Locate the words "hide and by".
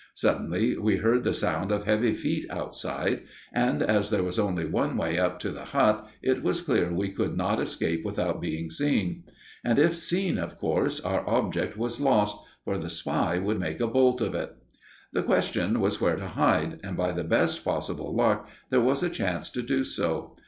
16.29-17.11